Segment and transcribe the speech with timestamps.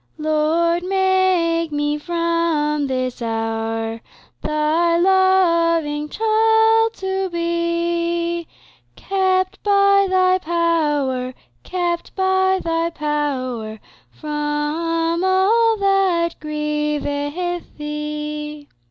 [0.17, 4.01] "Lord, make me from this hour
[4.41, 8.47] Thy loving child to be,
[8.95, 13.79] Kept by Thy power, Kept by Thy power,
[14.09, 18.67] From all that grieveth Thee."